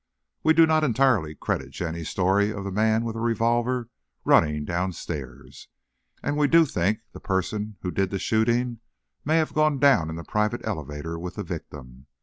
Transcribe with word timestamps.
"We 0.41 0.55
do 0.55 0.65
not 0.65 0.83
entirely 0.83 1.35
credit 1.35 1.69
Jenny's 1.69 2.09
story 2.09 2.51
of 2.51 2.63
the 2.63 2.71
man 2.71 3.03
with 3.05 3.15
a 3.15 3.19
revolver 3.19 3.91
running 4.25 4.65
downstairs. 4.65 5.67
And 6.23 6.35
we 6.37 6.47
do 6.47 6.65
think 6.65 7.01
that 7.03 7.13
the 7.13 7.19
person 7.19 7.77
who 7.81 7.91
did 7.91 8.09
the 8.09 8.17
shooting 8.17 8.79
may 9.23 9.37
have 9.37 9.53
gone 9.53 9.77
down 9.77 10.09
in 10.09 10.15
the 10.15 10.23
private 10.23 10.61
elevator 10.65 11.19
with 11.19 11.35
the 11.35 11.43
victim. 11.43 12.07